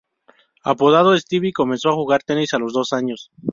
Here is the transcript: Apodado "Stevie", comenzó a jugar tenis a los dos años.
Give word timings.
Apodado 0.63 1.15
"Stevie", 1.15 1.53
comenzó 1.53 1.89
a 1.89 1.93
jugar 1.93 2.23
tenis 2.23 2.55
a 2.55 2.57
los 2.57 2.73
dos 2.73 2.91
años. 2.91 3.29